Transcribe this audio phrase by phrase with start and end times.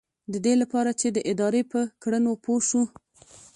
[0.33, 2.83] ددې لپاره چې د ادارې په کړنو پوه شو.